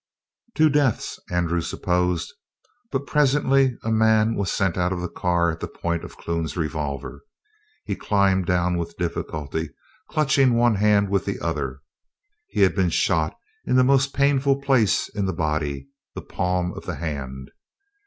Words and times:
Two 0.55 0.67
deaths, 0.69 1.19
Andrew 1.29 1.61
supposed. 1.61 2.33
But 2.89 3.05
presently 3.05 3.77
a 3.83 3.91
man 3.91 4.33
was 4.33 4.51
sent 4.51 4.75
out 4.75 4.91
of 4.91 4.99
the 4.99 5.07
car 5.07 5.51
at 5.51 5.59
the 5.59 5.67
point 5.67 6.03
of 6.03 6.17
Clune's 6.17 6.57
revolver. 6.57 7.21
He 7.85 7.95
climbed 7.95 8.47
down 8.47 8.79
with 8.79 8.97
difficulty, 8.97 9.69
clutching 10.09 10.55
one 10.55 10.73
hand 10.73 11.09
with 11.09 11.25
the 11.25 11.39
other. 11.39 11.81
He 12.47 12.61
had 12.61 12.73
been 12.73 12.89
shot 12.89 13.37
in 13.63 13.75
the 13.75 13.83
most 13.83 14.11
painful 14.11 14.59
place 14.61 15.07
in 15.09 15.27
the 15.27 15.33
body 15.33 15.89
the 16.15 16.23
palm 16.23 16.73
of 16.73 16.87
the 16.87 16.95
hand. 16.95 17.51